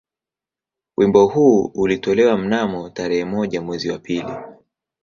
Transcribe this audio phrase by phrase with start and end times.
[0.97, 4.31] Wimbo huu ulitolewa mnamo tarehe moja mwezi wa pili